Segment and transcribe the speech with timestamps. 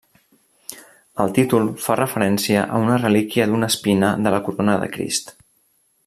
[1.25, 5.35] El títol fa referència a una relíquia d'una espina de la corona de Crist.